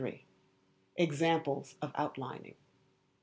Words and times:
Examples 0.97 1.75
of 1.79 1.91
Outlining. 1.93 2.55